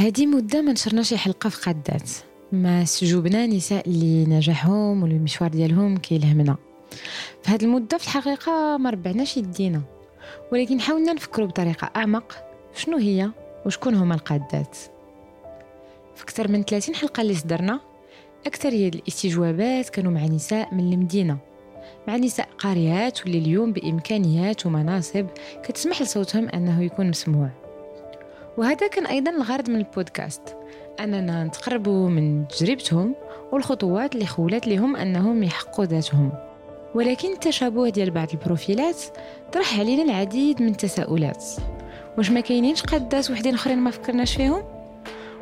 [0.00, 2.10] هذه مدة ما نشرنا شي حلقة في قادات
[2.52, 6.56] ما استجوبنا نساء اللي نجاحهم والمشوار ديالهم كيلهمنا.
[7.42, 9.82] في هذه المدة في الحقيقة ما ربعناش يدينا
[10.52, 12.44] ولكن حاولنا نفكروا بطريقة أعمق.
[12.74, 13.30] شنو هي
[13.66, 14.76] وشكون هما القادات
[16.14, 17.80] في أكثر من 30 حلقة اللي صدرنا
[18.46, 21.38] أكثرية الاستجوابات كانوا مع نساء من المدينة.
[22.08, 25.26] مع نساء قاريات واللي اليوم بإمكانيات ومناصب
[25.62, 27.69] كتسمح لصوتهم أنه يكون مسموع.
[28.60, 30.56] وهذا كان أيضا الغرض من البودكاست.
[31.00, 33.14] أننا نتقربوا من تجربتهم
[33.52, 36.32] والخطوات اللي خولت لهم أنهم يحققوا ذاتهم.
[36.94, 39.02] ولكن التشابه ديال بعض البروفيلات
[39.52, 41.44] طرح علينا العديد من التساؤلات.
[42.18, 44.62] واش ما كاينينش قادات وحدين أخرين ما فكرناش فيهم؟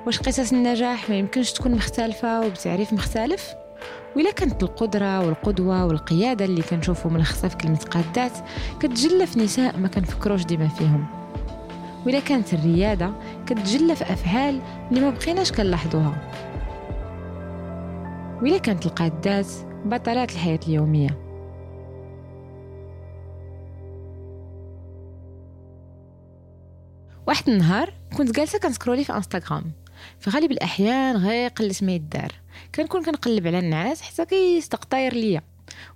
[0.06, 3.54] واش قصص النجاح ما يمكنش تكون مختلفة وبتعريف مختلف؟
[4.16, 8.32] وإلا كانت القدرة والقدوة والقيادة اللي كنشوفوا ملخصة في كلمة قادات
[8.80, 11.17] كتجلى في نساء ما كنفكروش ديما فيهم.
[12.08, 13.12] وإلا كانت الريادة
[13.46, 16.32] كتجلى في أفعال اللي ما بقيناش كنلاحظوها.
[18.42, 19.46] وإلا كانت القادات
[19.84, 21.08] بطلات الحياة اليومية.
[27.26, 29.72] واحد النهار كنت جالسة كنسكرولي في إنستغرام.
[30.20, 32.32] في غالب الأحيان غير قلت ما يدار.
[32.74, 35.42] كنكون كنقلب على الناس حتى كيستقطير ليا.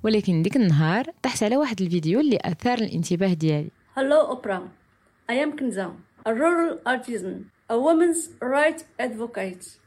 [0.02, 3.70] ولكن ديك النهار طحت على واحد الفيديو اللي أثار الانتباه ديالي.
[3.98, 4.81] Hello Oprah,
[5.29, 9.77] I am Kenza, a rural artisan, a women's rights advocate,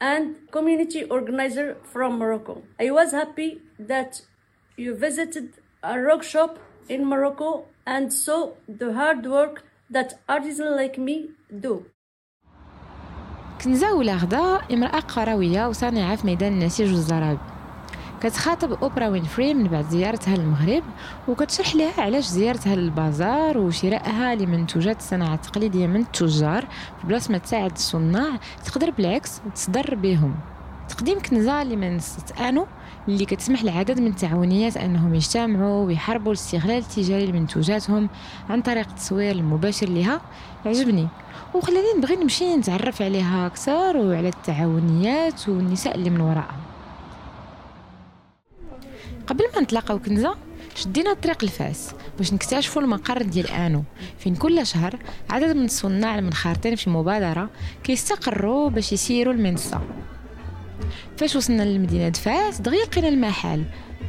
[0.00, 2.62] and community organizer from Morocco.
[2.80, 4.22] I was happy that
[4.76, 11.30] you visited a workshop in Morocco and saw the hard work that artisans like me
[11.60, 11.84] do.
[13.64, 17.51] كنزة ولا غدا امرأة قروية وصانعة في ميدان النسيج والزرابي
[18.23, 20.83] كتخاطب أوبرا وينفري من بعد زيارتها للمغرب
[21.27, 26.61] وكتشرح لها علاش زيارتها للبازار وشرائها لمنتوجات الصناعة التقليدية من التجار
[27.01, 30.35] في بلاصة ما تساعد الصناع تقدر بالعكس تصدر بهم.
[30.89, 32.65] تقديم كنزة لمن استأنوا
[33.07, 38.09] اللي كتسمح لعدد من التعاونيات أنهم يجتمعوا ويحاربوا الاستغلال التجاري لمنتوجاتهم
[38.49, 40.21] عن طريق التصوير المباشر لها.
[40.65, 41.07] عجبني.
[41.53, 46.62] وخلاني نبغي نمشي نتعرف عليها أكثر وعلى التعاونيات والنساء اللي من وراءها
[49.27, 50.35] قبل ما نتلاقاو كنزة
[50.75, 53.83] شدينا الطريق لفاس باش نكتشفوا المقر ديال Anou.
[54.19, 57.49] فين كل شهر عدد من الصناع المنخرطين في المبادرة
[57.83, 59.81] كيستقروا باش يسيروا المنصة.
[61.17, 63.63] فاش وصلنا للمدينة فاس دغيا لقينا المحل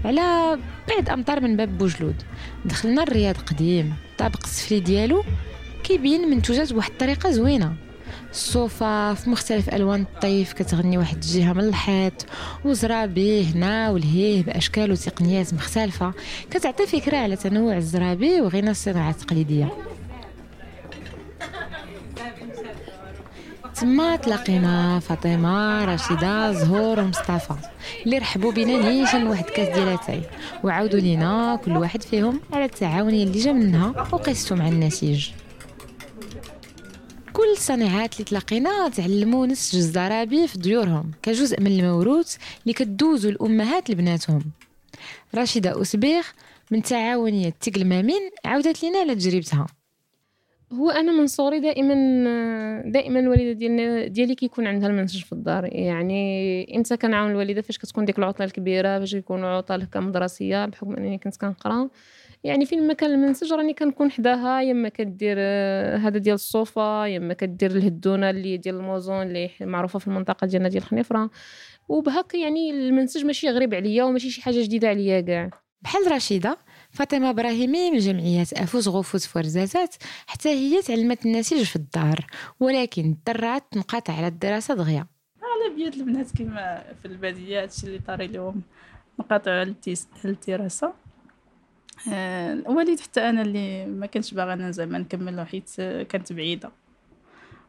[0.04, 0.58] على
[0.88, 2.22] بعد امتار من باب بوجلود
[2.64, 5.24] دخلنا الرياض قديم الطابق السفلي ديالو
[5.84, 7.74] كيبين منتوجات بواحد الطريقة زوينة.
[8.30, 12.26] الصوفة في مختلف ألوان الطيف كتغني واحد الجهة من الحيط
[12.64, 16.12] وزرابي هنا والهيه بأشكال وتقنيات مختلفة.
[16.50, 19.72] كتعطي فكرة على تنوع الزرابي وغنى الصناعة التقليدية.
[23.74, 27.54] تما تلاقينا فاطمة رشيدة زهور ومصطفى
[28.06, 30.22] اللي رحبوا بينا نيشان واحد كاس ديال اتاي
[30.64, 35.28] وعاودوا لينا كل واحد فيهم على التعاونيه اللي جا منها وقصته مع النسيج
[37.34, 43.90] كل الصانعات اللي تلاقينا تعلموا نسج الزرابي في ديورهم كجزء من الموروث اللي كدوزو الأمهات
[43.90, 44.42] لبناتهم.
[45.34, 46.22] راشده اسبيغ
[46.70, 49.66] من تعاونية تيغ مامين عاودت لنا على تجربتها.
[50.72, 51.94] هو أنا من صغري دائما
[52.86, 55.64] دائما الوالدة ديالنا ديالي كيكون عندها المنسج في الدار.
[55.64, 61.18] يعني إنت كنعاون الوالدة فاش كتكون ديك العطلة الكبيرة فاش يكونوا عطل مدرسيه بحكم أنني
[61.18, 61.88] كنت كنقرأ.
[62.44, 65.38] يعني فين ما كان المنسج راني كنكون حداها يا إما كدير
[65.98, 70.68] هذا ديال الصوفه يا إما كدير الهدونة اللي ديال الموزون اللي معروفة في المنطقة ديالنا
[70.68, 71.30] ديال خنيفره
[71.88, 75.50] وبهاك يعني المنسج ماشي غريب عليا وماشي شي حاجة جديدة عليا كاع.
[75.82, 76.58] بحال رشيدة
[76.90, 79.94] فاطمة إبراهيمي من جمعية افوس غفوس فرزازات
[80.26, 82.26] حتى هي تعلمت النسيج في الدار
[82.60, 85.06] ولكن اضطرات تنقطع على الدراسة دغيا.
[85.42, 88.62] أغلبية البنات كما في الباديه هادشي اللي طاري لهم
[89.20, 89.66] نقاطع
[90.24, 91.03] الدراسة.
[92.12, 96.70] آه وليد حتى أنا اللي ما كنتش باغا أنا زعما نكمل حيت كانت بعيدة.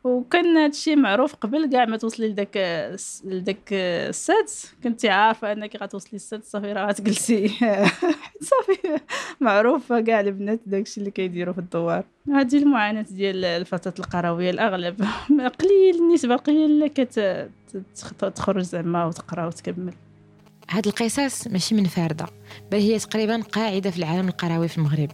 [0.05, 2.57] وكان هادشي معروف قبل كاع ما توصلي لداك
[3.23, 7.47] لداك السادس كنتي عارفة أنك غتوصلي السادس صافي راه غتجلسي.
[8.49, 8.99] صافي
[9.41, 12.05] معروفه كاع البنات داكشي اللي كيديروا في الدوار.
[12.33, 15.01] هذه المعاناة ديال الفتاة القروية الأغلب.
[15.59, 16.87] قليل النسبة قليلة
[18.21, 19.93] كتخرج زعما وتقرا وتكمل.
[20.69, 22.25] هاد القصص ماشي من فاردة
[22.71, 25.11] بل هي تقريبا قاعدة في العالم القروي في المغرب.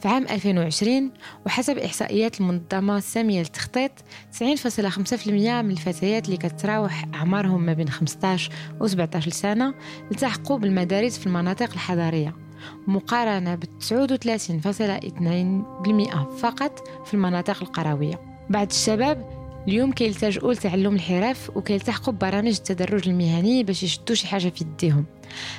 [0.00, 1.10] في عام 2020
[1.46, 3.90] وحسب إحصائيات المنظمة السامية للتخطيط
[4.38, 9.74] 90.5% من الفتيات اللي كتراوح أعمارهم ما بين 15 و 17 سنة
[10.10, 12.36] التحقوا بالمدارس في المناطق الحضرية
[12.86, 13.68] مقارنة ب 39.2%
[16.38, 18.20] فقط في المناطق القروية.
[18.50, 24.64] بعض الشباب اليوم كيلتجؤوا لتعلم الحرف وكيلتحقوا ببرامج التدرج المهني باش يشدوا شي حاجة في
[24.64, 25.04] يديهم.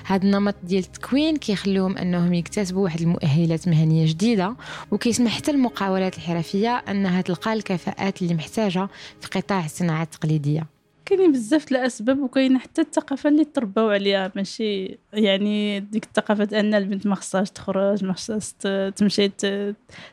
[0.06, 4.56] هذا النمط ديال التكوين كيخليهم أنهم يكتسبوا واحد المؤهلات مهنية جديدة
[4.92, 8.88] وكيسمح حتى المقاولات الحرفية انها تلقى الكفاءات اللي محتاجة
[9.20, 10.68] في قطاع الصناعه التقليدية.
[11.06, 17.08] كاينين بزاف الأسباب وكاين حتى الثقافة اللي ترباو عليها ماشي يعني ديك الثقافة أن البنت
[17.08, 18.52] ما خصهاش تخرج ما خصهاش
[18.96, 19.32] تمشي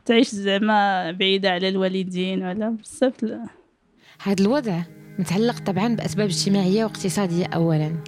[0.05, 3.25] تعيش زعما بعيدة على الوالدين ولا بزاف
[4.23, 4.83] هذا الوضع
[5.19, 8.03] متعلق طبعا بأسباب اجتماعية واقتصادية اولا.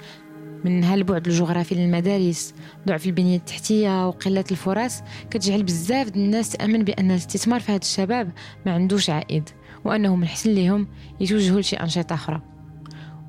[0.65, 2.55] منها البعد الجغرافي للمدارس
[2.87, 5.01] ضعف البنية التحتية وقلة الفرص.
[5.31, 8.33] كتجعل بزاف الناس تأمن بأن الاستثمار في هذا الشباب
[8.67, 9.49] ما عندوش عائد
[9.85, 10.89] وأنه من الحسن لهم
[11.21, 12.43] يتوجهوا لشي أنشطة أخرى.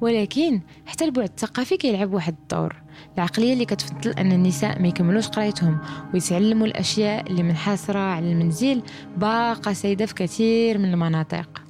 [0.01, 2.75] ولكن حتى البعد الثقافي كيلعب واحد الدور.
[3.15, 5.77] العقلية اللي كتفضل أن النساء ما يكملوش قرايتهم
[6.13, 8.81] ويتعلموا الأشياء اللي منحصرة على المنزل
[9.17, 11.60] باقة سيدة في كثير من المناطق.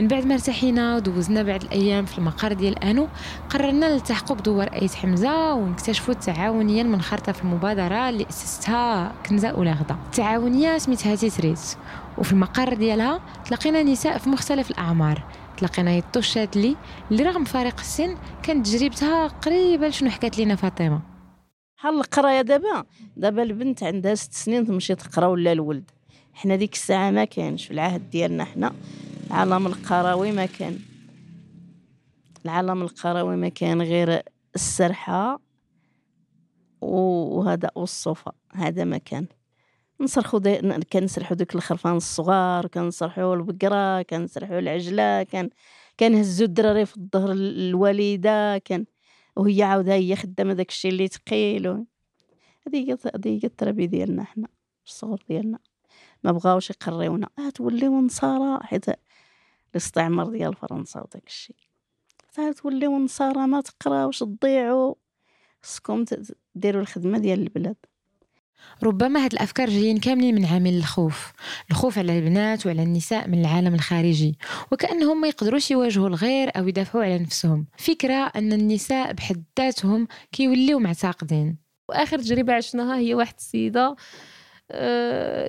[0.00, 3.08] من بعد ما ارتحينا ودوزنا بعض الأيام في المقر ديال أنو
[3.50, 9.96] قررنا نلتحقوا بدور أيت حمزة ونكتشفوا التعاونية المنخرطة في المبادرة اللي أسستها كنزة ولا غدا
[10.06, 11.60] التعاونية سميتها تيتريت
[12.18, 15.22] وفي المقر ديالها تلاقينا نساء في مختلف الأعمار.
[15.56, 16.76] تلاقينا يطو الشادلي
[17.10, 21.00] اللي رغم فارق السن كانت تجربتها قريبة لشنو حكات لنا فاطمة.
[21.78, 22.84] بحال القراية دابا؟
[23.16, 25.90] دابا البنت عندها ست سنين تمشي تقرا ولا الولد.
[26.34, 28.72] حنا ديك الساعة ما كانش في العهد ديالنا حنا.
[29.30, 30.78] العالم القروي ما كان
[32.44, 34.22] العالم القروي ما كان غير
[34.54, 35.40] السرحة
[36.80, 38.32] وهذا والصوفة.
[38.52, 39.26] هذا ما كان.
[40.00, 40.60] نصرخو دي...
[40.92, 45.50] كنسرحو ديك الخرفان الصغار كنسرحو البقرة كنسرحو العجلة كان
[46.00, 48.86] كنهزو الدراري في الظهر الوالدة كان
[49.36, 51.86] وهي عاودة هي خدامة داك الشيء اللي ثقيل هذه
[52.74, 54.48] هي هذه هي التربية ديالنا حنا
[54.86, 55.58] الصغر ديالنا.
[56.24, 57.28] ما بغاوش يقريونا.
[57.38, 58.84] آه توليو نصارى حيت
[59.70, 61.56] الاستعمار ديال فرنسا وداك الشيء
[62.28, 64.94] حتى توليو نصارى ما تقراوش تضيعوا.
[65.62, 66.04] خصكم
[66.54, 67.76] ديروا الخدمة ديال البلاد.
[68.82, 71.32] ربما هاد الأفكار جايين كاملين من عامل الخوف.
[71.70, 74.38] الخوف على البنات وعلى النساء من العالم الخارجي.
[74.72, 77.66] وكأنهم ما يقدروش يواجهوا الغير أو يدافعوا على نفسهم.
[77.78, 81.58] فكرة أن النساء بحد ذاتهم كيوليو معتقدين.
[81.88, 83.96] وآخر تجربة عشناها هي واحد السيدة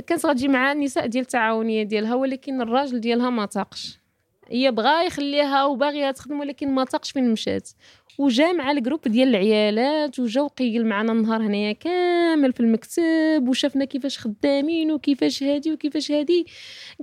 [0.07, 3.99] كانت غتجي مع النساء ديال التعاونية ديالها ولكن الراجل ديالها ما طاقش.
[4.47, 7.69] هي بغا يخليها وباغيه تخدم ولكن ما طاقش فين مشات.
[8.17, 13.85] وجا مع ال groupe ديال العيالات وجا وقيل معنا النهار هنايا كامل في المكتب وشافنا
[13.85, 16.45] كيفاش خدامين وكيفاش هادي وكيفاش هادي.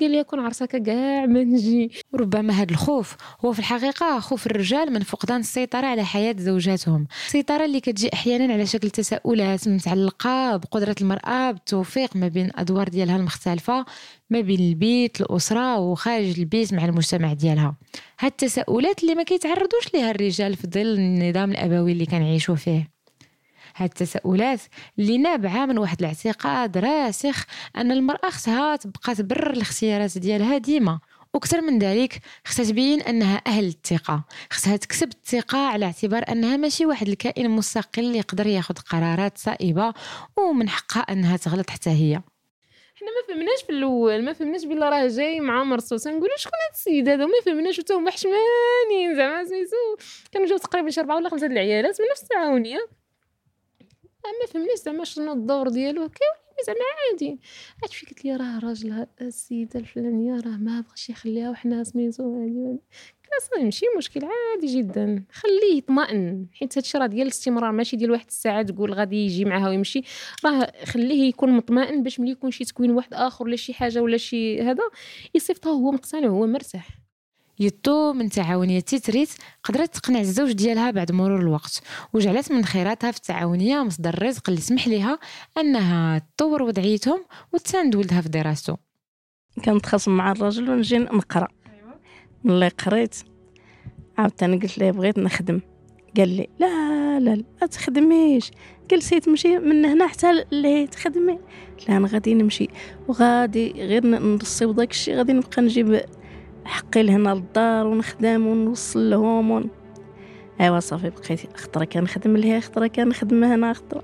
[0.00, 1.90] قال لي كون عرسك كاع ما نجي.
[2.14, 7.06] ربما هذا الخوف هو في الحقيقة خوف الرجال من فقدان السيطرة على حياة زوجاتهم.
[7.26, 13.16] السيطرة اللي كتجي أحيانا على شكل تساؤلات متعلقة بقدرة المرأة بالتوفيق ما بين الأدوار ديالها
[13.16, 13.84] المختلفة.
[14.30, 17.76] ما بين البيت الأسرة وخارج البيت مع المجتمع ديالها.
[18.20, 22.90] هاد التساؤلات اللي ما كيتعرضوش ليها الرجال في ظل النظام الأبوي اللي كنعيشوا فيه.
[23.76, 24.60] هاد التساؤلات
[24.98, 27.46] اللي نابعة من واحد الاعتقاد راسخ
[27.76, 31.00] أن المرأة خصها تبقى تبرر الاختيارات ديالها ديما.
[31.34, 34.24] وكثر من ذلك خصها تبين أنها أهل الثقة.
[34.52, 39.94] خصها تكسب الثقة على اعتبار أنها ماشي واحد الكائن مستقل يقدر ياخذ قرارات صائبة
[40.36, 42.22] ومن حقها أنها تغلط حتى هي.
[43.00, 46.74] حنا ما فهمناش في الأول ما فهمناش بلا راه جاي مع مرسو تنقولوا شكون هاد
[46.74, 49.96] السيد هذا؟ وما فهمناش حتى هما حشمانين زعما سميتو
[50.32, 52.78] كانوا جاو تقريبا شي أربعة ولا خمسة العيالات من نفس التعاونيه
[54.40, 56.08] ما فهمناش زعما شنو الدور ديالو.
[56.08, 56.78] كيولي زعما
[57.10, 57.40] عادي.
[57.82, 62.80] عاد فين قلت لي راه راجل السيدة الفلانية راه ما بغاش يخليها وحنا سميتو هادي.
[63.42, 65.24] أصلا ماشي مشكل عادي جدا.
[65.32, 66.46] خليه يطمئن.
[66.52, 70.02] حيت هادشي راه ديال الاستمرار ماشي ديال واحد الساعة تقول غادي يجي معاها ويمشي.
[70.44, 74.16] راه خليه يكون مطمئن باش ملي يكون شي تكوين واحد آخر ولا شي حاجة ولا
[74.16, 74.82] شي هذا
[75.34, 77.07] يصيفطها هو مقتنع وهو مرتاح.
[77.60, 79.28] يطو من تعاونية تيثريت
[79.64, 84.60] قدرت تقنع الزوج ديالها بعد مرور الوقت وجعلت من خيراتها في التعاونية مصدر الرزق اللي
[84.60, 85.18] سمح لها
[85.58, 88.76] أنها تطور وضعيتهم وتساند ولدها في دراسته
[89.64, 91.48] كنتخاصم مع الراجل ونجي نقرأ.
[92.44, 93.16] ملي قريت
[94.18, 95.60] عاوتاني قلت ليه بغيت نخدم.
[96.16, 98.50] قال لي لا لا لا تخدميش.
[98.90, 101.38] جلسي تمشي من هنا حتى لهي تخدمي.
[101.88, 102.68] لا أنا غادي نمشي.
[103.08, 106.00] وغادي غير نصيب داك الشيء غادي نبقى نجيب
[106.68, 109.68] حقي لهنا للدار ونخدم ونوصل لهم ون...
[110.60, 114.02] أيوا صافي بقيت خطره كنخدم لهي خطره كنخدم هنا خطره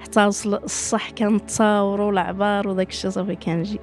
[0.00, 3.78] حتى وصل الصح كنتصاور والعبار وداك الشيء صافي كنجي.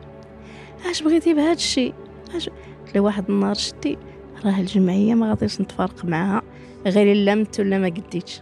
[0.90, 1.94] أش بغيتي بهذا الشيء
[2.36, 2.50] اش
[2.86, 3.98] قلت واحد النهار شتي
[4.46, 6.42] راه الجمعية ما غاديش نتفارق معاها
[6.86, 8.42] غير إلا مت ولا ما قديتش.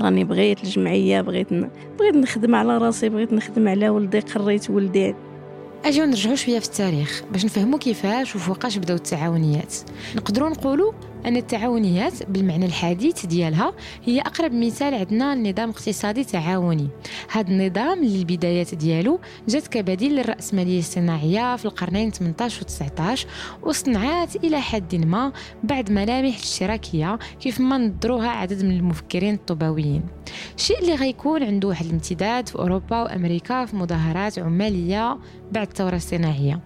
[0.00, 1.70] راني بغيت الجمعية بغيت ن...
[1.98, 5.14] بغيت نخدم على راسي بغيت نخدم على ولدي قريت ولدي.
[5.84, 9.74] اجيو نرجعو شوية في التاريخ باش نفهمو كيفاش وفوقاش بداو التعاونيات.
[10.16, 10.92] نقدروا نقولوا
[11.26, 13.72] أن التعاونيات بالمعنى الحديث ديالها
[14.04, 16.88] هي أقرب مثال عندنا لنظام اقتصادي تعاوني.
[17.30, 23.28] هذا النظام اللي البدايات ديالو جات كبديل للرأسمالية الصناعية في القرنين 18 و 19
[23.62, 25.32] وصنعات إلى حد ما
[25.64, 30.02] بعد ملامح الاشتراكية كيف ما نظروها عدد من المفكرين الطوباويين
[30.56, 35.18] شيء اللي غيكون عنده واحد الامتداد في أوروبا وأمريكا في مظاهرات عمالية
[35.52, 36.60] بعد الثورة الصناعية.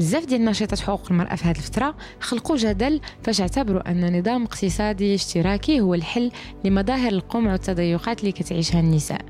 [0.00, 5.14] بزاف ديال نشاطات حقوق المرأة في هذه الفترة خلقوا جدل فاش اعتبروا أن نظام اقتصادي
[5.14, 6.32] اشتراكي هو الحل
[6.64, 9.20] لمظاهر القمع والتضيقات اللي كتعيشها النساء.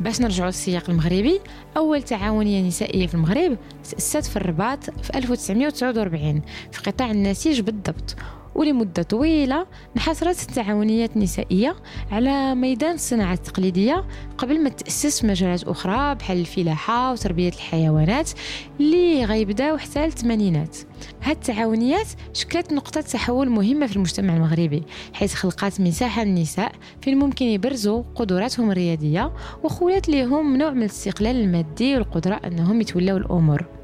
[0.00, 1.40] باش نرجعوا للسياق المغربي
[1.76, 3.58] أول تعاونية نسائية في المغرب
[3.90, 6.42] تأسست في الرباط في 1949
[6.72, 8.16] في قطاع النسيج بالضبط
[8.54, 9.66] ولمدة طويلة
[9.96, 11.76] انحصرت التعاونيات النسائية
[12.10, 14.04] على ميدان الصناعة التقليدية
[14.38, 18.30] قبل ما تأسس مجالات أخرى بحال الفلاحة وتربية الحيوانات
[18.80, 20.76] اللي غيبداو حتى الثمانينات.
[21.22, 24.82] هاد التعاونيات شكلت نقطة تحول مهمة في المجتمع المغربي
[25.12, 29.32] حيث خلقت مساحة للنساء فين ممكن يبرزوا قدراتهم الريادية
[29.64, 33.81] وخولت لهم نوع من الاستقلال المادي والقدرة أنهم يتولاو الأمور.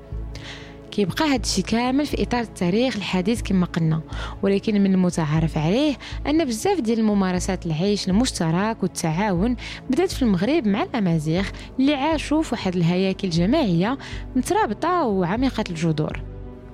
[0.99, 4.00] كيبقى هذا الشيء كامل في إطار التاريخ الحديث كما قلنا.
[4.43, 9.57] ولكن من المتعارف عليه أن بزاف ديال الممارسات العيش المشترك والتعاون
[9.90, 11.47] بدات في المغرب مع الأمازيغ
[11.81, 13.99] اللي عاشوا في واحد الهياكل جماعية
[14.37, 16.23] مترابطة وعميقة الجذور.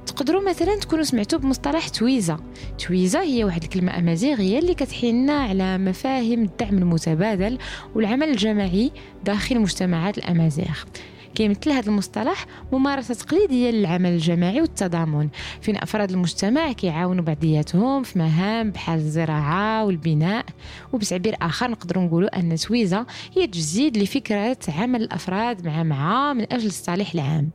[0.07, 2.38] تقدروا مثلا تكونوا سمعتوا بمصطلح تويزا.
[2.87, 7.59] تويزا هي واحد الكلمة أمازيغية اللي كتحيلنا على مفاهيم الدعم المتبادل
[7.95, 8.93] والعمل الجماعي
[9.25, 10.85] داخل مجتمعات الأمازيغ.
[11.34, 15.28] كيمثل هذا المصطلح ممارسة تقليدية للعمل الجماعي والتضامن.
[15.60, 20.44] فين أفراد المجتمع كيعاونوا بعضياتهم في مهام بحال الزراعة والبناء
[20.92, 26.66] وبتعبير آخر نقدروا نقولوا أن تويزا هي تجسيد لفكرة عمل الأفراد مع مع من أجل
[26.66, 27.50] الصالح العام.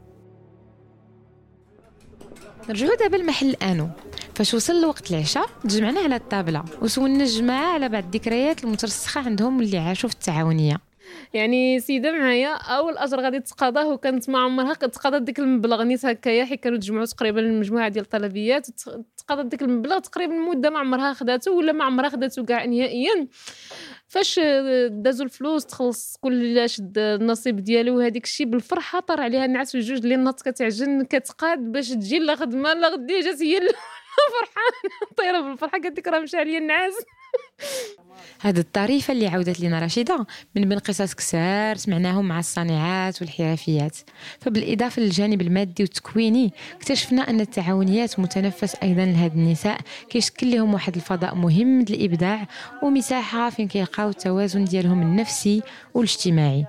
[2.69, 3.89] نرجعوا دابا لمحل الانو
[4.35, 9.77] فاش وصل وقت العشاء تجمعنا على الطابلة وسولنا الجماعة على بعض الذكريات المترسخة عندهم اللي
[9.77, 10.88] عاشوا في التعاونية.
[11.33, 16.45] يعني سيدة معايا أول أجر غادي تقاضاه وكانت ما عمرها كتقاضى ديك المبلغ نيت هكايا
[16.45, 18.67] حيت كانوا تجمعوا تقريبا المجموعة ديال الطلبيات
[19.17, 23.27] تقاضى ديك المبلغ تقريبا مدة ما عمرها خداته ولا ما عمرها خداته كاع نهائيا.
[24.07, 24.39] فاش
[24.89, 30.15] دازوا الفلوس تخلص كل شد النصيب ديالو وهذيك الشيء بالفرحة طار عليها النعاس وجوج اللي
[30.15, 33.59] النط كتعجن كتقاد باش تجي لا خدمة لا غدي جات هي
[34.39, 35.11] فرحانة.
[35.17, 36.93] طايرة بالفرحة قالت لك راه مشى عليا النعاس.
[38.41, 43.97] هذه الطريفة اللي عودت لنا رشيدة من بين قصص كسار سمعناهم مع الصانعات والحرفيات.
[44.39, 49.79] فبالإضافة للجانب المادي والتكويني اكتشفنا أن التعاونيات متنفس أيضا لهذه النساء.
[50.09, 52.47] كيشكل لهم واحد الفضاء مهم للإبداع
[52.83, 55.61] ومساحة فين كيلقاو التوازن ديالهم النفسي
[55.93, 56.65] والاجتماعي.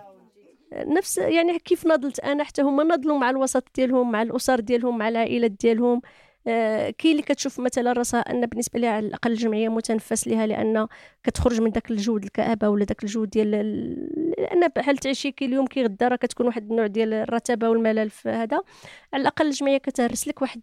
[0.73, 5.09] نفس يعني كيف نضلت أنا؟ حتى هما نضلوا مع الوسط ديالهم مع الأسر ديالهم مع
[5.09, 6.03] العائلات ديالهم.
[6.45, 10.87] كاين اللي كتشوف مثلا راسها أن بالنسبة لها على الأقل الجمعية متنفس لها لأن
[11.25, 13.51] كتخرج من داك الجو الكآبة ولا داك الجو ديال
[14.39, 18.29] لأن بحال تعيشي كي اليوم كي غدا راه كتكون واحد النوع ديال الرتابه والملل في
[18.29, 18.63] هذا.
[19.13, 20.61] على الأقل الجمعية كتهرس لك واحد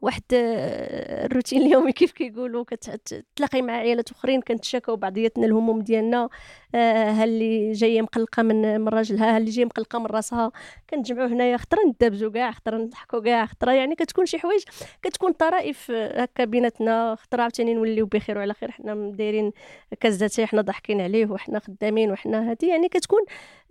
[0.00, 6.18] واحد آه، الروتين اليومي كيف كيقولوا كتلاقي مع عائلات أخرين كنتشاكاو بعضياتنا الهموم ديالنا.
[6.24, 6.30] آه،
[6.74, 10.52] ها اللي جاية مقلقة من من راجلها ها اللي جاية مقلقة من راسها؟
[10.90, 14.62] كنجمعوا هنايا خطرة ندابزوا كاع خطرة نضحكوا كاع خطرة يعني كتكون شي حوايج
[15.02, 19.52] كتكون طرائف هكا بيناتنا خطرة عاوتاني نوليو بخير وعلى خير حنا دايرين
[20.00, 23.20] كزاتي حنا ضاحكين عليه وحنا خدامين وحنا هادي يعني كتكون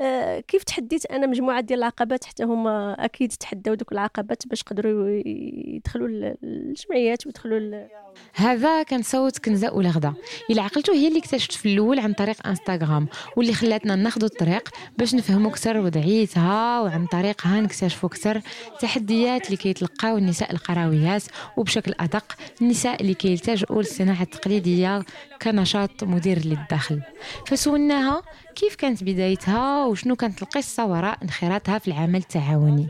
[0.01, 5.21] آه، كيف تحديت أنا مجموعة ديال العقبات حتى هما أكيد تحداو دوك العقبات باش قدروا
[5.25, 7.87] يدخلوا الجمعيات ويدخلوا
[8.33, 10.13] هذا كان صوت كنزه ولا غدا
[10.49, 12.88] إلا عقلتو هي اللي اكتشفت في الأول عن طريق انستغرام
[13.37, 18.41] واللي خلاتنا ناخذ الطريق باش نفهموا أكثر وضعيتها وعن طريقها نكتشفوا أكثر
[18.73, 21.23] التحديات اللي كيتلقاو النساء القرويات
[21.57, 25.03] وبشكل أدق النساء اللي كيلتجؤوا للصناعة التقليدية
[25.41, 27.01] كنشاط مدير للدخل
[27.47, 28.21] فسولناها
[28.55, 32.87] كيف كانت بدايتها وشنو كانت القصة وراء انخراطها في العمل التعاوني.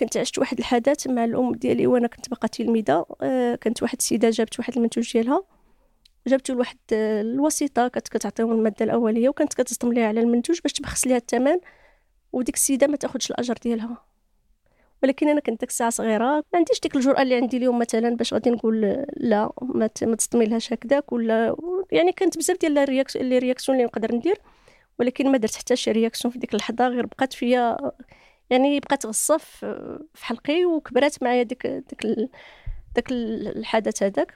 [0.00, 4.30] كنت عشت واحد الحدث مع الأم ديالي وأنا كنت باقا تلميذة آه، كانت واحد السيدة
[4.30, 5.42] جابت واحد المنتوج ديالها.
[6.28, 11.06] جابته لواحد آه، الوسيطة كانت كتعطيهم المادة الأولية وكانت كتصدم ليها على المنتوج باش تبخس
[11.06, 11.58] ليها الثمن
[12.32, 14.08] وديك السيدة ما تاخذش الأجر ديالها.
[15.02, 18.34] ولكن أنا كنت ديك الساعة صغيرة ما عنديش ديك الجرأة اللي عندي اليوم مثلا باش
[18.34, 21.56] غادي نقول لا ما تصدمي لهاش هكذاك ولا
[21.92, 24.38] يعني كانت بزاف ديال ال réaction اللي réaction اللي نقدر ندير
[24.98, 27.76] ولكن ما درت حتى شي réaction في ديك اللحظة غير بقات فيا
[28.50, 32.06] يعني بقات غصة في حلقي وكبرات معايا ديك ديك
[32.94, 34.34] داك الحدث هذاك.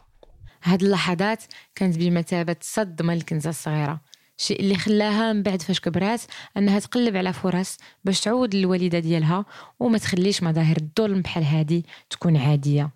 [0.64, 1.42] هاد اللحظات
[1.74, 4.00] كانت بمثابة صدمة للكنزة الصغيرة.
[4.38, 6.20] الشيء اللي خلاها من بعد فاش كبرات
[6.56, 9.44] أنها تقلب على فرص باش تعود للوالدة ديالها
[9.80, 12.90] وما تخليش مظاهر الظلم بحال هادي تكون عادية.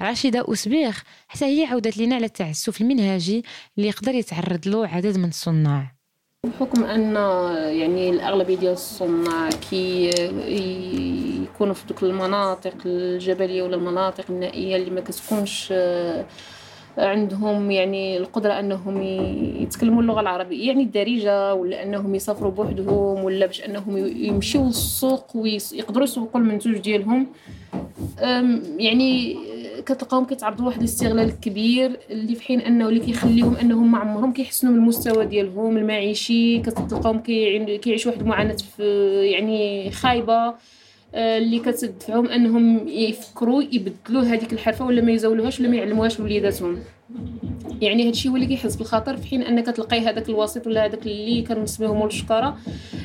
[0.00, 3.44] راشدة أسبيخ حتى هي عودت لنا على التعسف المنهجي
[3.78, 5.92] اللي يقدر يتعرض له عدد من الصناع.
[6.44, 7.14] بحكم أن
[7.78, 10.10] يعني الأغلبية ديال الصناع كي
[11.42, 15.72] يكونوا في دوك المناطق الجبلية ولا المناطق النائية اللي ما كتكونش
[16.98, 19.02] عندهم يعني القدرة أنهم
[19.62, 26.04] يتكلموا اللغة العربية يعني الدارجة ولا أنهم يسافروا بوحدهم ولا باش أنهم يمشيو للسوق ويقدروا
[26.04, 27.26] يسوقوا المنتوج ديالهم.
[28.78, 29.36] يعني
[29.86, 34.72] كتلقاهم كيتعرضوا لواحد الاستغلال كبير اللي في حين أنه اللي كيخليهم أنهم ما عمرهم كيحسنوا
[34.72, 38.56] من المستوى ديالهم المعيشي كتلقاهم كيعيشوا واحد المعاناة
[39.22, 40.34] يعني خايبة.
[40.34, 40.54] آه،
[41.14, 46.78] اللي كتدفعهم أنهم يفكروا يبدلوا هذيك الحرفة ولا ما يزولوهاش ولا ما يعلموهاش لوليداتهم
[47.80, 51.42] يعني هادشي هو اللي كيحس بالخطر في حين أنك تلقاي هذاك الوسيط ولا هذاك اللي
[51.42, 52.58] كنسميهم الشكارة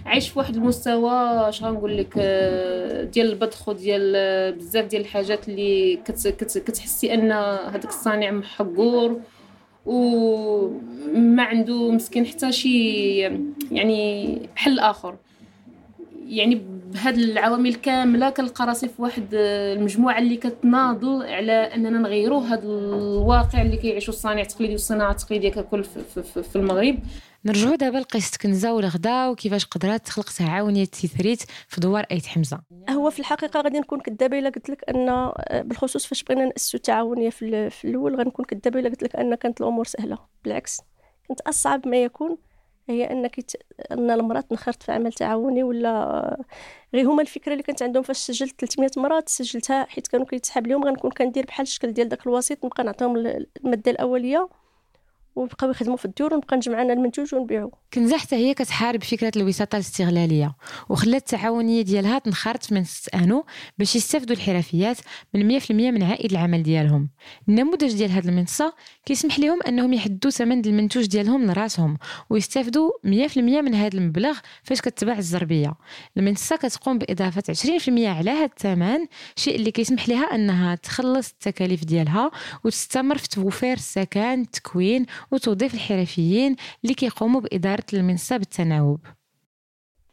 [0.06, 1.12] عايش في واحد المستوى
[1.50, 7.14] اش غنقول لك آه، ديال البطخ وديال آه، بزاف ديال الحاجات اللي كت كت كتحسي
[7.14, 9.22] أن هذاك الصانع محقور
[9.86, 13.18] وما عنده مسكين حتى شي
[13.72, 15.16] يعني حل اخر
[16.28, 16.62] يعني
[16.94, 23.62] بهاد العوامل كاملة كنلقى راسي في واحد المجموعة اللي كتناضل على أننا نغيروا هذا الواقع
[23.62, 27.00] اللي كيعيشوا الصانع التقليدي والصناعة التقليدية ككل في, في, في المغرب.
[27.46, 32.62] نرجعوا دابا لقصة كنزة والغدا وكيفاش قدرات تخلق تعاونية تيثريت في دوار أيت حمزة.
[32.90, 35.32] هو في الحقيقة غادي نكون كذابة إلا قلت لك أن
[35.62, 39.62] بالخصوص فاش بغينا نأسسوا التعاونية في, في الأول غنكون كذابة إلا قلت لك أن كانت
[39.62, 40.18] الأمور سهلة.
[40.44, 40.82] بالعكس
[41.28, 42.38] كانت أصعب ما يكون
[42.92, 43.56] هي أنك ت...
[43.92, 46.44] أن المرأة تنخرط في عمل تعاوني ولا
[46.94, 50.84] غير هما الفكرة اللي كانت عندهم فاش سجلت 300 مرات سجلتها حيت كانوا كيتسحاب لهم
[50.86, 54.50] غنكون كندير بحال الشكل ديال داك الوسيط نبقى نعطيهم المادة الأولية.
[55.36, 57.72] وبقاو يخدموا في الديور ونبقى نجمع أنا المنتوج ونبيعو.
[57.94, 60.56] كنزه حتى هي كتحارب فكرة الوساطه الاستغلالية
[60.90, 63.46] وخلات التعاونية ديالها تنخرط من ست آنو
[63.78, 64.98] باش يستافدوا الحرفيات
[65.34, 67.10] من 100% من عائد العمل ديالهم.
[67.50, 68.74] النموذج ديال هذه المنصة
[69.06, 71.98] كيسمح لهم أنهم يحدوا ثمن المنتوج ديالهم لراسهم
[72.30, 75.74] ويستافدوا 100% من هذا المبلغ فاش كتباع الزربية.
[76.18, 79.06] المنصة كتقوم بإضافة 20% على هذا الثمن
[79.36, 82.32] شيء اللي كيسمح لها أنها تخلص التكاليف ديالها
[82.64, 89.00] وتستمر في توفير السكن التكوين وتوظيف الحرفيين اللي كيقوموا بإدارة المنصة بالتناوب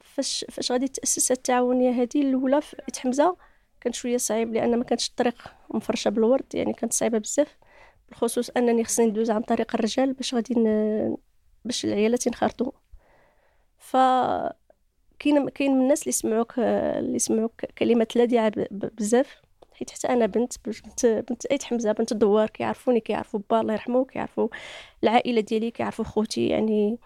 [0.00, 3.36] فاش فاش غادي تأسس التعاونية هذه الأولى في حمزة؟
[3.80, 7.58] كان شوية صعيب لأن ما كانتش الطريق مفرشة بالورد يعني كانت صعيبة بزاف
[8.08, 11.16] بالخصوص أنني خصني ندوز عن طريق الرجال باش غادي ن...
[11.64, 12.72] باش العيالات ينخرطوا
[13.78, 13.96] ف
[15.18, 19.42] كاين كاين من الناس اللي سمعوك اللي سمعوك كلمة لاذعه بزاف.
[19.78, 24.04] حيت حتى أنا بنت بنت بنت أيت حمزة بنت الدوار كيعرفوني كيعرفوا با الله يرحمه
[24.04, 24.48] كيعرفوا
[25.04, 26.98] العائلة ديالي كيعرفوا خوتي يعني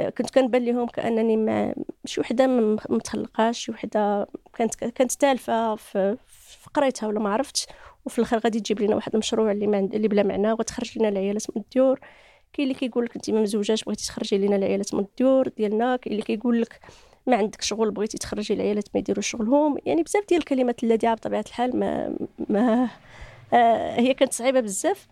[0.00, 6.16] آه، كنت كنبان لهم كأنني مع شي وحدة ما شي وحدة كانت كانت تالفة في,
[6.26, 7.66] في قريتها ولا ما عرفتش.
[8.04, 11.50] وفي الآخر غادي تجيب لنا واحد المشروع اللي ما اللي بلا معنى وتخرج لنا العيالات
[11.56, 12.00] من الديور.
[12.52, 15.96] كاين اللي كيقول لك انت ما مزوجاش بغيتي تخرجي لنا العيالات من الديور ديالنا.
[15.96, 16.80] كاين اللي كيقول لك
[17.26, 19.76] ما عندك شغل بغيتي تخرجي العيالات ما يديروا شغلهم.
[19.86, 22.16] يعني بزاف ديال الكلمات اللاذعه بطبيعة الحال ما
[22.48, 22.88] ما
[23.52, 25.08] آه هي كانت صعيبة بزاف.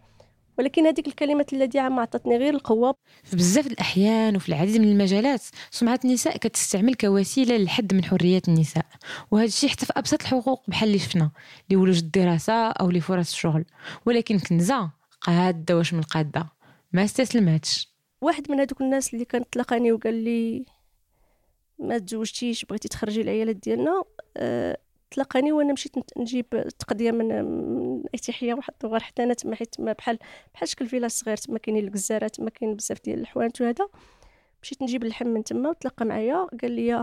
[0.58, 2.94] ولكن هذيك الكلمات اللاذعه ما عطاتني غير القوة.
[3.24, 8.86] في بزاف الأحيان وفي العديد من المجالات سمعة النساء كتستعمل كوسيلة للحد من حريات النساء.
[9.30, 11.30] وهذا الشيء حتى في أبسط الحقوق بحال اللي شفنا
[11.70, 13.64] لولوج الدراسة أو لفرص الشغل
[14.06, 16.46] ولكن كنزة قادة واش من قاده
[16.92, 17.88] ما استسلمتش
[18.20, 20.64] واحد من هذوك الناس اللي كان تلاقاني وقال لي
[21.80, 24.04] ما تزوجتيش بغيتي تخرجي العيالات ديالنا
[24.36, 24.78] أه
[25.10, 27.32] تلقاني وأنا مشيت نجيب تقضيه من
[28.14, 30.18] اتحيه واحد الدوار حتى أنا تما حيت بحال
[30.54, 33.88] بحال شكل فيلا صغير تما كاينين الكزارات تما كاين بزاف ديال الحوانت وهذا.
[34.62, 36.94] مشيت نجيب اللحم من تما وتلاقى معايا قال لي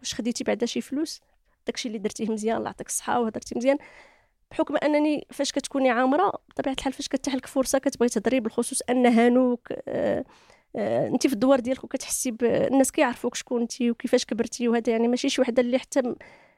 [0.00, 1.20] واش خديتي بعدا شي فلوس؟
[1.66, 3.78] داكشي اللي درتيه مزيان الله يعطيك الصحة وهضرتي مزيان.
[4.50, 9.06] بحكم أنني فاش كتكوني عامرة بطبيعة الحال فاش كتاح لك فرصة كتبغي تهضري بالخصوص ان
[9.06, 10.24] هانوك آه،
[10.76, 15.40] انت في الدوار ديالك وكتحسي بالناس كيعرفوك شكون انت وكيفاش كبرتي وهذا يعني ماشي شي
[15.40, 16.14] وحدة اللي حتى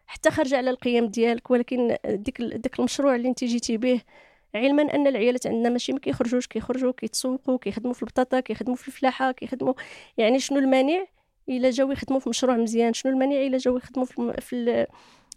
[0.06, 4.00] حتى خارجة على القيم ديالك ولكن ديك ديك المشروع اللي انت جيتي به
[4.54, 9.32] علما أن العيالات عندنا ماشي ما كيخرجوش كيخرجوا كيتسوقوا كيخدموا في البطاطا كيخدموا في الفلاحة
[9.32, 9.74] كيخدموا
[10.18, 11.06] يعني شنو المانع
[11.48, 14.86] إلا جاو يخدموا في مشروع مزيان؟ شنو المانع إلا جاو يخدموا في في,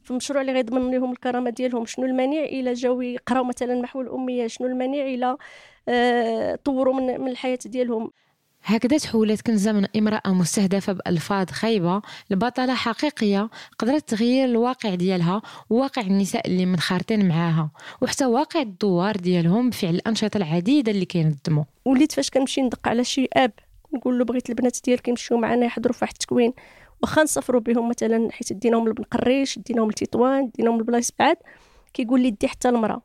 [0.04, 4.48] في المشروع اللي غيضمن لهم الكرامة ديالهم؟ شنو المانع إلا جاو يقراو مثلا محو الأمية؟
[4.48, 5.38] شنو المانع إلا
[5.90, 8.12] آه طوروا من, من الحياة ديالهم؟
[8.70, 12.02] هكذا تحولت كنزة من امرأة مستهدفة بألفاظ خايبة.
[12.30, 13.50] لبطلة حقيقية
[13.80, 20.38] قدرت تغير الواقع ديالها وواقع النساء اللي منخرطين معاها وحتى واقع الدوار ديالهم بفعل الأنشطة
[20.38, 21.64] العديدة اللي كينظموا.
[21.86, 23.52] وليت فاش كنمشي ندق على شي آب
[23.94, 26.54] نقول له بغيت البنات ديالك يمشيو معنا يحضروا في واحد التكوين
[27.02, 31.38] واخا نسافروا بهم مثلا حيت ديناهم لبن قريش ديناهم لتطوان ديناهم لبلايص بعاد
[31.94, 33.02] كيقول لي دي حتى المرأة.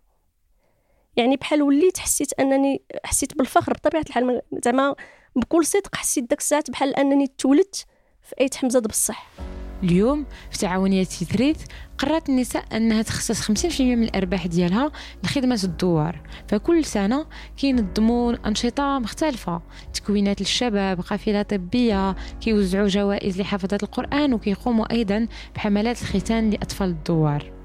[1.16, 4.94] يعني بحال وليت حسيت أنني حسيت بالفخر بطبيعه الحال زعما
[5.37, 7.87] بكل صدق حسيت داك الساعات بحال أنني تولدت
[8.23, 9.29] في أيت حمزة بصح.
[9.83, 11.57] اليوم في تعاونية تيثريث
[11.99, 14.92] قررت النساء أنها تخصص 50% من الأرباح ديالها
[15.25, 16.21] لخدمة الدوار.
[16.49, 19.62] فكل سنة كينظموا أنشطة مختلفة
[19.95, 27.62] تكوينات للشباب قافلة طبية كيوزعوا جوائز لحفظة القرآن وكيقوموا أيضا بحملات الختان لأطفال الدوار.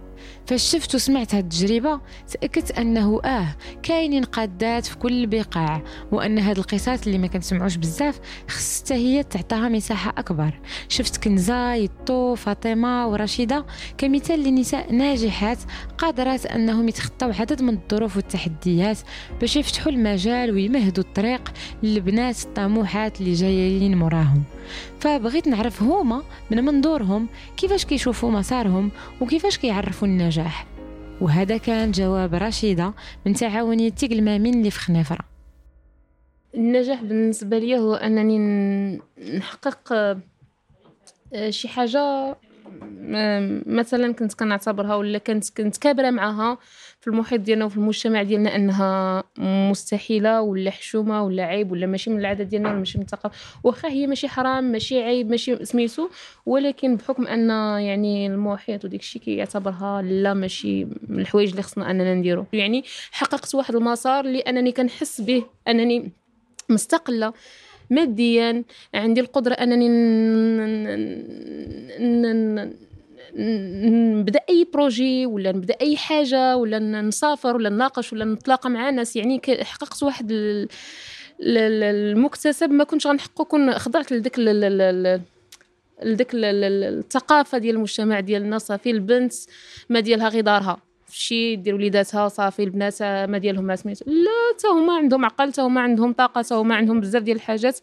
[0.48, 2.00] فاش شفت وسمعت هاد التجربة
[2.32, 5.82] تأكدت أنه آه كاينين قادات في كل البقاع
[6.12, 10.60] وأن هاد القصص اللي ما كنسمعوش بزاف خص هي تعطاها مساحة أكبر.
[10.90, 13.66] شفت كنزة يطو فاطمة ورشيدة
[13.98, 15.58] كمثال لنساء ناجحات
[15.98, 18.98] قادرات أنهم يتخطوا عدد من الظروف والتحديات
[19.42, 24.44] باش يفتحوا المجال ويمهدوا الطريق للبنات الطموحات اللي جايين موراهم.
[25.00, 30.37] فبغيت نعرف هما من منظورهم كيفاش كيشوفوا مسارهم وكيفاش كيعرفوا النجاح.
[31.22, 32.94] وهذا كان جواب رشيدة
[33.26, 35.26] من تعاونية المامين اللي في خنيفرة.
[36.56, 38.40] النجاح بالنسبة لي هو أنني
[39.38, 39.94] نحقق
[41.34, 42.36] آه، شي حاجة
[43.66, 46.58] مثلا كنت كنعتبرها ولا كنت كنت كابرة معها
[47.08, 49.24] في المحيط ديالنا وفي المجتمع ديالنا أنها
[49.70, 53.36] مستحيلة ولا حشومة ولا عيب ولا ماشي من العادة ديالنا ولا ماشي من الثقافة.
[53.64, 56.10] واخا هي ماشي حرام ماشي عيب ماشي سميتو
[56.46, 57.50] ولكن بحكم أن
[57.82, 62.46] يعني المحيط وديك الشيء كيعتبرها لا ماشي من الحوايج اللي خصنا أننا نديرو.
[62.54, 66.12] يعني حققت واحد المسار اللي انني كنحس به أنني
[66.70, 67.34] مستقلة
[67.90, 69.90] ماديا عندي القدرة أنني
[73.36, 79.16] نبدا اي بروجي ولا نبدا اي حاجة ولا نسافر ولا نناقش ولا نتلاقى مع ناس
[79.16, 80.32] يعني حققت واحد
[81.42, 84.40] المكتسب ما كنتش غنحققه كون خضعت لديك
[86.04, 89.34] لديك الثقافة ديال المجتمع ديالنا صافي البنت
[89.90, 90.78] ما ديالها غير دارها.
[91.12, 94.06] شي دير وليداتها صافي البنات ما ديالهم ما سميتو.
[94.08, 97.80] لا حتى هما عندهم عقل حتى هما عندهم طاقة حتى هما عندهم بزاف ديال الحاجات.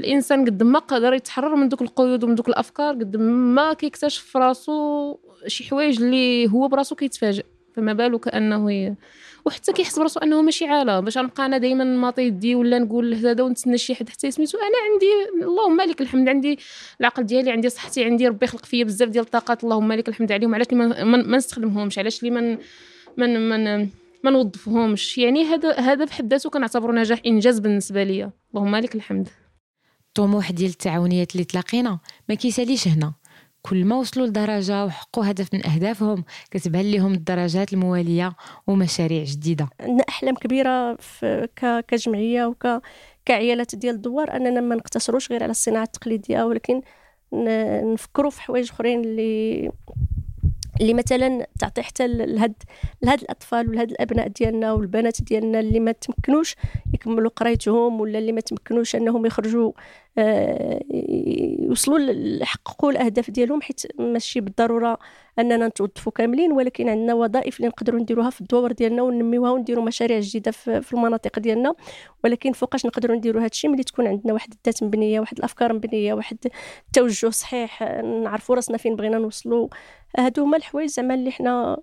[0.00, 4.38] الإنسان قد ما قدر يتحرر من دوك القيود ومن دوك الأفكار قد ما كيكتشف في
[4.38, 7.44] راسو شي حوايج اللي هو براسو كيتفاجئ.
[7.76, 8.96] فما بالك انه.
[9.44, 13.42] وحتى كيحس براسو أنه ماشي عاله باش نبقى أنا دائما ماطي يدي ولا نقول هذا
[13.42, 16.58] ونتسنى شي حد حتى سميتو أنا عندي اللهم لك الحمد عندي
[17.00, 19.64] العقل ديالي عندي صحتي عندي ربي خلق فيا بزاف ديال الطاقات.
[19.64, 20.54] اللهم لك الحمد عليهم.
[20.54, 22.58] علاش ما نستخدمهمش؟ علاش لي من
[23.16, 23.88] من من
[24.24, 28.30] ما نوظفهمش؟ يعني هذا هذا بحد ذاته كنعتبره نجاح إنجاز بالنسبة ليا.
[28.54, 29.28] اللهم لك الحمد.
[30.12, 31.98] الطموح ديال التعاونيات اللي تلاقينا.
[32.28, 33.12] ما كيساليش هنا.
[33.62, 38.32] كل ما وصلوا لدرجة وحققوا هدف من أهدافهم كتبان لهم الدرجات الموالية
[38.66, 39.68] ومشاريع جديدة.
[39.80, 40.98] عندنا أحلام كبيرة
[41.88, 42.66] كجمعية وك
[43.24, 46.82] كعيالات ديال الدوار أننا ما نقتصروش غير على الصناعة التقليدية ولكن
[47.92, 49.70] نفكروا في حوايج أخرين اللي
[50.80, 52.54] اللي مثلا تعطي حتى لهاد
[53.02, 56.56] لهاد الأطفال ولهاد الأبناء ديالنا والبنات ديالنا اللي ما تمكنوش
[56.94, 59.72] يكملوا قرايتهم ولا اللي ما تمكنوش أنهم يخرجوا
[61.68, 61.98] يوصلوا
[62.42, 64.98] يحققوا الأهداف ديالهم حيت ماشي بالضرورة
[65.38, 70.20] أننا نتوظفوا كاملين ولكن عندنا وظائف اللي نقدروا نديروها في الدور ديالنا وننميوها ونديروا مشاريع
[70.20, 71.74] جديدة في المناطق ديالنا.
[72.24, 76.38] ولكن فوقاش نقدروا نديروا هادشي ملي تكون عندنا واحد الذات مبنية واحد الأفكار مبنية واحد
[76.86, 79.68] التوجه صحيح نعرفوا راسنا فين بغينا نوصلوا.
[80.18, 81.78] هادو هما الحوايج زعما اللي حنا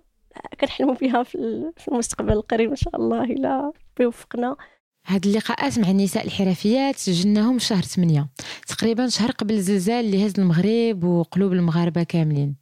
[0.60, 4.56] كنحلموا بها في المستقبل القريب إن شاء الله إلى بيوفقنا
[5.06, 8.28] هاد اللقاءات مع النساء الحرفيات سجلناهم شهر 8
[8.66, 12.56] تقريبا شهر قبل الزلزال اللي هز المغرب وقلوب المغاربة كاملين.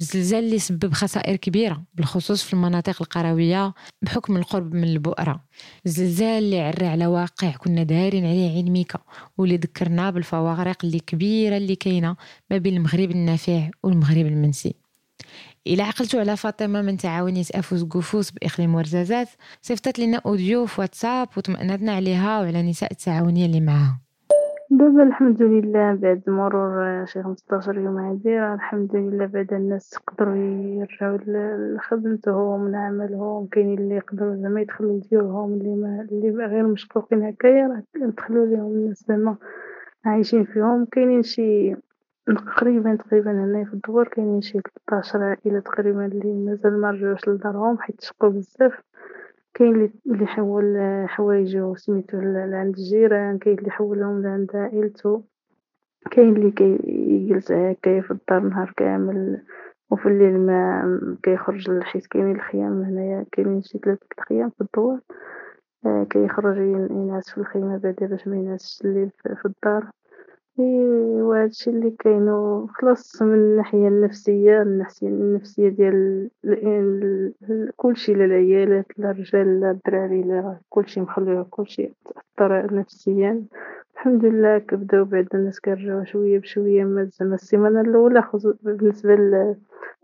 [0.00, 5.44] الزلزال اللي سبب خسائر كبيرة بالخصوص في المناطق القروية بحكم القرب من البؤرة.
[5.86, 8.98] الزلزال اللي عرى على واقع كنا دايرين عليه عين ميكا
[9.38, 12.16] واللي ذكرنا بالفوارق اللي كبيرة اللي كاينة
[12.50, 14.87] ما بين المغرب النافع والمغرب المنسي.
[15.68, 19.28] إلا عقلتوا على فاطمة من تعاونية أفوس قفوس بإقليم ورزازات
[19.60, 24.00] صيفطت لنا أوديو في واتساب وطمأنتنا عليها وعلى نساء التعاونية اللي معاها.
[24.70, 25.94] دابا الحمد لله.
[25.94, 31.18] بعد مرور شي 15 يوم هادي الحمد لله بعد الناس قدروا يرجعوا
[31.76, 33.46] لخدمتهم لعملهم.
[33.46, 38.72] كاينين اللي يقدروا زعما يدخلوا لديورهم اللي ما اللي غير مشقوقين هكايا راه ندخلوا ليهم
[38.72, 39.36] الناس زعما
[40.04, 40.86] عايشين فيهم.
[40.92, 41.74] كاينين شي
[42.36, 48.00] تقريبا تقريبا هنايا في الدور كاينين شي 13 عائلة تقريبا اللي مازال مرجعوش لدارهم حيت
[48.00, 48.80] شقو بزاف.
[49.54, 50.76] كاين اللي حول
[51.08, 55.20] حوايجو سميتو لعند الجيران كاين اللي حولهم لعند عائلتو
[56.10, 59.42] كاين اللي كيجلس هكايا في الدار نهار كامل.
[59.90, 65.00] وفي الليل ما كيخرج حيت كاينين الخيام هنايا كاينين شي ثلاثة الخيام في الدوار.
[65.86, 66.56] آه، كيخرج
[66.90, 69.10] ينعس في الخيمة بعدا باش ما ينعسش الليل
[69.42, 69.90] في الدار.
[70.62, 76.30] وهادشي اللي كاين وخلاص من الناحية النفسية الناحية النفسية ديال
[77.76, 81.92] كلشي لا العيالات لا الرجال لا الدراري لا كلشي مخلي كلشي
[82.38, 83.44] تأثر نفسيا.
[83.94, 88.24] الحمد لله كيبداو بعدا الناس كيرجعو شوية بشوية ما زعما السيمانة الأولى
[88.62, 89.56] بالنسبة اللي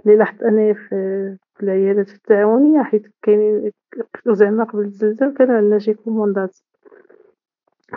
[0.06, 3.70] لاحظت أنايا في العيادات التعاونية حيت كاينين
[4.26, 6.56] زعما قبل الزلزال كانو عندنا شي commandات.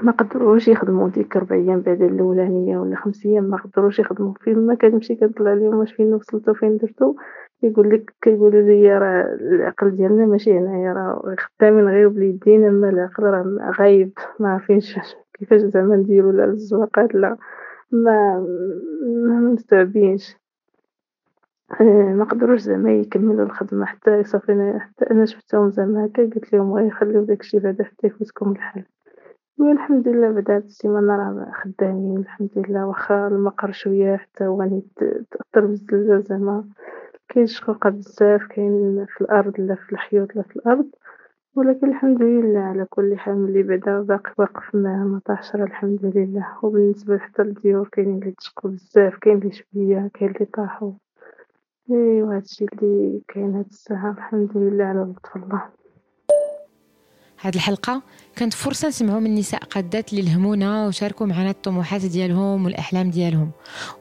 [0.04, 4.34] ما قدروش يخدموا ديك ربع أيام بعد الأولانية ولا خمس أيام ما قدروش يخدموا.
[4.42, 7.14] فين ما كنمشي كنطلع لهم واش فين وصلتوا فين درتوا؟
[7.64, 13.24] يقول لك كيقولوا لي راه العقل ديالنا ماشي هنايا راه خدامين غير باليدين أما العقل
[13.24, 15.00] راه غايب ما عارفينش
[15.40, 17.38] كيفاش زعما نديرو لا الزواقات لا
[17.92, 18.40] ما
[19.28, 20.36] ما مستوعبينش.
[21.82, 26.74] آه، ما قدروش زعما يكملوا الخدمة حتى صافي حتى أنا شفتهم زعما هكا قلت لهم
[26.74, 28.86] غير خليو داكشي بعدا حتى يفوتكم الحال.
[29.60, 32.86] والحمد لله بعد هاد السيمانة راه خدامين الحمد لله.
[32.88, 34.82] واخا المقر شوية حتى هو يعني
[35.32, 36.66] تأثر بالزلزال زعما.
[37.30, 40.90] كاين شقوقة بزاف كاين في الأرض لا في الحيوط لا في الأرض.
[41.56, 46.48] ولكن الحمد لله على كل حال ملي بعدا باقي واقف ما ما طاحش الحمد لله.
[46.64, 50.94] وبالنسبة حتى للديور كاينين اللي تشقو بزاف كاين اللي شوية كاين اللي طاحو
[51.92, 54.12] إيوا هادشي اللي كاين هاد الساعة.
[54.12, 55.70] الحمد لله على لطف الله.
[57.42, 58.02] هاد الحلقة.
[58.36, 63.52] كانت فرصة نسمعوا من نساء قادات اللي الهمونا وشاركوا معنا الطموحات ديالهم والأحلام ديالهم.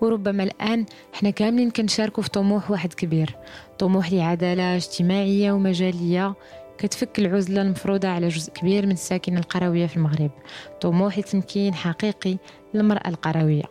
[0.00, 3.36] وربما الآن حنا كاملين كنشاركوا في طموح واحد كبير.
[3.78, 6.34] طموح لعدالة اجتماعية ومجالية.
[6.78, 10.30] كتفك العزلة المفروضة على جزء كبير من الساكنة القروية في المغرب.
[10.80, 12.36] طموح لتمكين حقيقي
[12.74, 13.64] للمرأة القروية.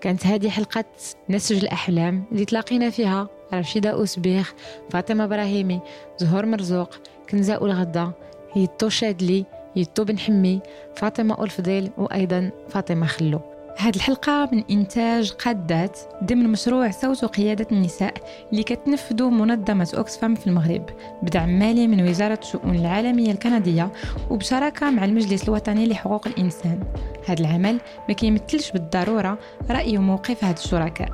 [0.00, 0.84] كانت هذه حلقة
[1.30, 4.54] نسج الأحلام اللي تلاقينا فيها رشيدة أوسبيخ
[4.90, 5.80] فاطمة إبراهيمي
[6.18, 6.90] زهور مرزوق
[7.30, 8.12] كنزاء الغدا
[8.56, 9.44] يتو شادلي
[9.76, 10.60] يتو بن حمي
[10.96, 13.40] فاطمة ألفضيل وأيضا فاطمة خلو.
[13.78, 18.14] هاد الحلقة من إنتاج قادات ضمن مشروع صوت وقيادة النساء
[18.52, 20.86] اللي كتنفذه منظمة أوكسفام في المغرب
[21.22, 23.92] بدعم مالي من وزارة الشؤون العالمية الكندية
[24.30, 26.80] وبشراكة مع المجلس الوطني لحقوق الإنسان.
[27.26, 29.38] هذا العمل ما كيمثلش بالضرورة
[29.70, 31.10] رأي وموقف هاد الشركاء.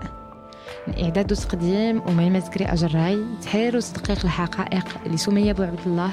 [0.89, 6.11] من إعداد وتقديم أميمة زكري أجراي تحرير وتدقيق الحقائق لسمية بوعبد الله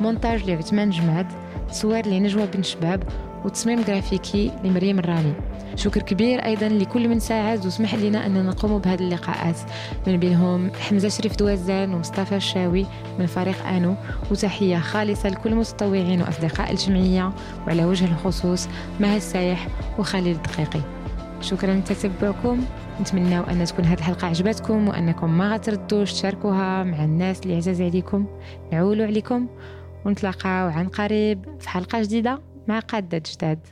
[0.00, 1.26] مونتاج لعثمان جماد
[1.68, 3.02] تصوير لنجوى بن شباب
[3.44, 5.32] وتصميم جرافيكي لمريم الرامي.
[5.76, 9.56] شكر كبير أيضا لكل من ساعد وسمح لنا أننا نقوم بهذه اللقاءات.
[10.06, 12.86] من بينهم حمزة شريف دوازان ومصطفى الشاوي
[13.18, 13.94] من فريق آنو.
[14.30, 17.32] وتحية خالصة لكل المتطوعين وأصدقاء الجمعية.
[17.66, 18.68] وعلى وجه الخصوص
[19.00, 20.80] مها السايح وخالد الدقيقي
[21.40, 22.64] شكرا لتتبعكم
[23.00, 28.26] نتمنى أن تكون هذه الحلقة عجبتكم وأنكم ما غتردوش تشاركوها مع الناس اللي عزاز عليكم.
[28.72, 29.46] نعولوا عليكم.
[30.04, 33.66] ونتلاقاو عن قريب في حلقة جديدة مع قادة جداد.